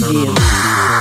[0.00, 0.91] Bee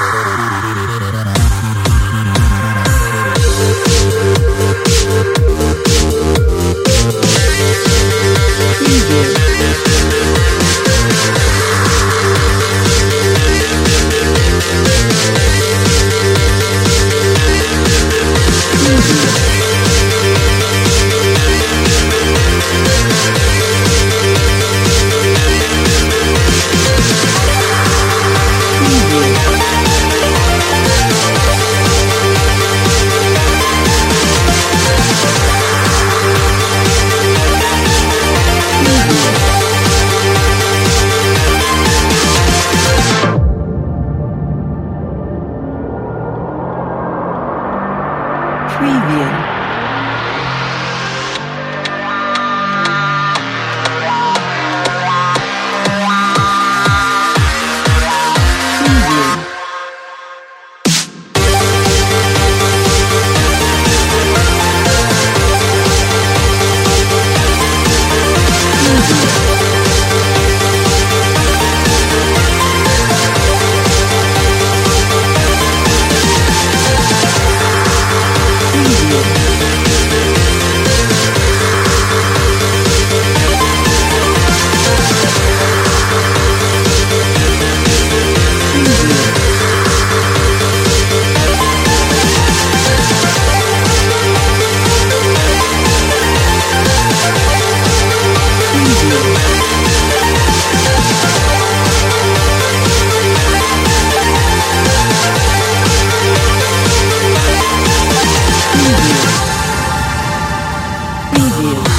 [111.62, 111.91] You.